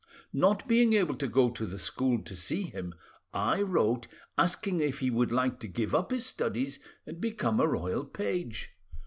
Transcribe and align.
Not 0.33 0.67
being 0.67 0.93
able 0.93 1.13
to 1.13 1.27
go 1.27 1.51
to 1.51 1.63
the 1.67 1.77
school 1.77 2.23
to 2.23 2.35
see 2.35 2.63
him, 2.63 2.95
I 3.35 3.61
wrote, 3.61 4.07
asking 4.35 4.81
if 4.81 4.97
he 4.97 5.11
would 5.11 5.31
like 5.31 5.59
to 5.59 5.67
give 5.67 5.93
up 5.93 6.09
his 6.09 6.25
studies 6.25 6.79
and 7.05 7.21
become 7.21 7.59
a 7.59 7.67
royal 7.67 8.05
page. 8.05 8.71